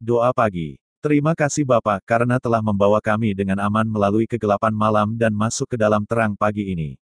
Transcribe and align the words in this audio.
Doa 0.00 0.32
pagi. 0.32 0.80
Terima 1.04 1.36
kasih 1.36 1.60
Bapa 1.60 2.00
karena 2.08 2.40
telah 2.40 2.64
membawa 2.64 3.04
kami 3.04 3.36
dengan 3.36 3.60
aman 3.60 3.84
melalui 3.84 4.24
kegelapan 4.24 4.72
malam 4.72 5.12
dan 5.12 5.28
masuk 5.28 5.68
ke 5.68 5.76
dalam 5.76 6.08
terang 6.08 6.32
pagi 6.32 6.72
ini. 6.72 6.96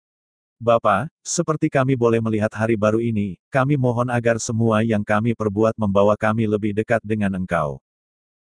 Bapa, 0.62 1.10
seperti 1.26 1.66
kami 1.66 1.98
boleh 1.98 2.22
melihat 2.22 2.54
hari 2.54 2.78
baru 2.78 3.02
ini, 3.02 3.34
kami 3.50 3.74
mohon 3.74 4.06
agar 4.06 4.38
semua 4.38 4.86
yang 4.86 5.02
kami 5.02 5.34
perbuat 5.34 5.74
membawa 5.74 6.14
kami 6.14 6.46
lebih 6.46 6.70
dekat 6.70 7.02
dengan 7.02 7.34
Engkau. 7.34 7.82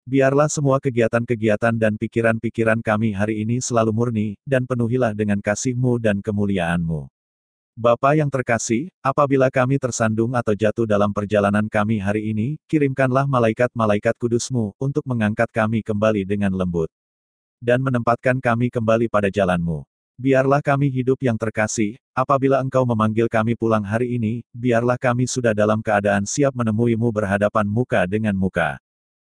Biarlah 0.05 0.53
semua 0.53 0.77
kegiatan-kegiatan 0.77 1.73
dan 1.73 1.97
pikiran-pikiran 1.97 2.77
kami 2.85 3.09
hari 3.09 3.41
ini 3.41 3.57
selalu 3.57 3.89
murni, 3.89 4.27
dan 4.45 4.69
penuhilah 4.69 5.17
dengan 5.17 5.41
kasih-Mu 5.41 5.97
dan 5.97 6.21
kemuliaan-Mu. 6.21 7.09
Bapa 7.73 8.13
yang 8.13 8.29
terkasih, 8.29 8.93
apabila 9.01 9.49
kami 9.49 9.81
tersandung 9.81 10.37
atau 10.37 10.53
jatuh 10.53 10.85
dalam 10.85 11.09
perjalanan 11.09 11.65
kami 11.65 11.97
hari 11.97 12.29
ini, 12.29 12.61
kirimkanlah 12.69 13.25
malaikat-malaikat 13.25 14.13
kudusmu, 14.21 14.77
untuk 14.77 15.01
mengangkat 15.09 15.49
kami 15.49 15.81
kembali 15.81 16.21
dengan 16.21 16.53
lembut. 16.53 16.85
Dan 17.57 17.81
menempatkan 17.81 18.37
kami 18.37 18.69
kembali 18.69 19.09
pada 19.09 19.33
jalanmu. 19.33 19.81
Biarlah 20.21 20.61
kami 20.61 20.93
hidup 20.93 21.17
yang 21.25 21.33
terkasih, 21.33 21.97
apabila 22.13 22.61
engkau 22.61 22.85
memanggil 22.85 23.25
kami 23.25 23.57
pulang 23.57 23.81
hari 23.81 24.21
ini, 24.21 24.45
biarlah 24.53 25.01
kami 25.01 25.25
sudah 25.25 25.57
dalam 25.57 25.81
keadaan 25.81 26.29
siap 26.29 26.53
menemuimu 26.53 27.09
berhadapan 27.09 27.65
muka 27.65 28.05
dengan 28.05 28.37
muka. 28.37 28.77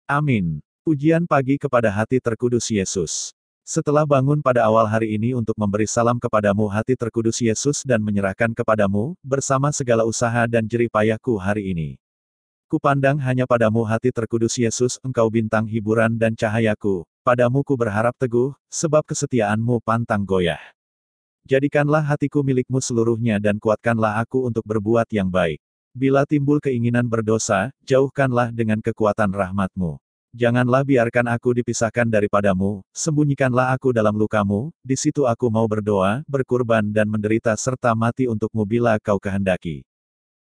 Amin. 0.05 0.60
Pujian 0.84 1.24
pagi 1.24 1.57
kepada 1.57 1.88
hati 1.88 2.21
terkudus 2.21 2.68
Yesus. 2.68 3.32
Setelah 3.66 4.06
bangun 4.06 4.38
pada 4.38 4.62
awal 4.62 4.87
hari 4.87 5.19
ini 5.19 5.34
untuk 5.34 5.59
memberi 5.59 5.91
salam 5.91 6.23
kepadamu 6.23 6.70
hati 6.70 6.95
terkudus 6.95 7.43
Yesus 7.43 7.83
dan 7.83 7.98
menyerahkan 7.98 8.55
kepadamu, 8.55 9.19
bersama 9.27 9.74
segala 9.74 10.07
usaha 10.07 10.47
dan 10.47 10.70
jerih 10.70 10.87
payahku 10.87 11.34
hari 11.34 11.74
ini. 11.74 11.98
Kupandang 12.71 13.19
hanya 13.19 13.43
padamu 13.43 13.83
hati 13.83 14.15
terkudus 14.15 14.55
Yesus, 14.55 15.02
engkau 15.02 15.27
bintang 15.27 15.66
hiburan 15.66 16.15
dan 16.15 16.38
cahayaku, 16.38 17.02
padamu 17.27 17.66
ku 17.66 17.74
berharap 17.74 18.15
teguh, 18.15 18.55
sebab 18.71 19.02
kesetiaanmu 19.02 19.83
pantang 19.83 20.23
goyah. 20.23 20.62
Jadikanlah 21.43 22.07
hatiku 22.07 22.46
milikmu 22.46 22.79
seluruhnya 22.79 23.43
dan 23.43 23.59
kuatkanlah 23.59 24.23
aku 24.23 24.46
untuk 24.46 24.62
berbuat 24.62 25.10
yang 25.10 25.27
baik. 25.27 25.59
Bila 25.90 26.23
timbul 26.23 26.62
keinginan 26.62 27.10
berdosa, 27.10 27.74
jauhkanlah 27.83 28.55
dengan 28.55 28.79
kekuatan 28.79 29.35
rahmatmu. 29.35 29.99
Janganlah 30.37 30.84
biarkan 30.84 31.32
aku 31.32 31.56
dipisahkan 31.56 32.12
daripadamu, 32.12 32.84
sembunyikanlah 32.92 33.73
aku 33.73 33.88
dalam 33.88 34.12
lukamu, 34.12 34.68
di 34.84 34.93
situ 34.93 35.24
aku 35.24 35.48
mau 35.48 35.65
berdoa, 35.65 36.20
berkurban 36.28 36.84
dan 36.93 37.09
menderita 37.09 37.56
serta 37.56 37.96
mati 37.96 38.28
untukmu 38.28 38.68
bila 38.68 39.01
kau 39.01 39.16
kehendaki. 39.16 39.80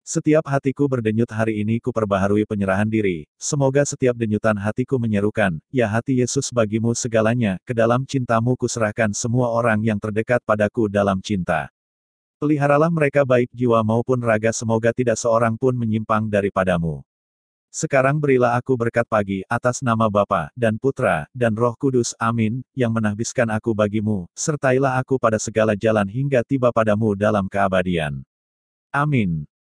Setiap 0.04 0.44
hatiku 0.44 0.84
berdenyut 0.92 1.32
hari 1.32 1.64
ini 1.64 1.80
ku 1.80 1.88
perbaharui 1.88 2.44
penyerahan 2.44 2.84
diri, 2.84 3.24
semoga 3.40 3.80
setiap 3.88 4.12
denyutan 4.12 4.60
hatiku 4.60 5.00
menyerukan, 5.00 5.56
ya 5.72 5.88
hati 5.88 6.20
Yesus 6.20 6.52
bagimu 6.52 6.92
segalanya, 6.92 7.56
ke 7.64 7.72
dalam 7.72 8.04
cintamu 8.04 8.60
kuserahkan 8.60 9.16
semua 9.16 9.48
orang 9.56 9.80
yang 9.80 9.96
terdekat 9.96 10.44
padaku 10.44 10.92
dalam 10.92 11.16
cinta. 11.24 11.72
Peliharalah 12.36 12.92
mereka 12.92 13.24
baik 13.24 13.48
jiwa 13.56 13.80
maupun 13.80 14.20
raga 14.20 14.52
semoga 14.52 14.92
tidak 14.92 15.16
seorang 15.16 15.56
pun 15.56 15.72
menyimpang 15.72 16.28
daripadamu. 16.28 17.00
Sekarang 17.68 18.16
berilah 18.20 18.56
aku 18.56 18.76
berkat 18.76 19.04
pagi, 19.08 19.40
atas 19.48 19.80
nama 19.80 20.08
Bapa, 20.12 20.52
dan 20.56 20.76
Putra, 20.76 21.24
dan 21.32 21.56
Roh 21.56 21.72
Kudus, 21.76 22.12
amin, 22.20 22.60
yang 22.76 22.92
menahbiskan 22.92 23.48
aku 23.48 23.72
bagimu, 23.72 24.28
sertailah 24.36 25.00
aku 25.00 25.16
pada 25.16 25.36
segala 25.40 25.72
jalan 25.76 26.08
hingga 26.08 26.44
tiba 26.44 26.68
padamu 26.72 27.16
dalam 27.16 27.48
keabadian. 27.48 28.20
Amin. 28.92 29.48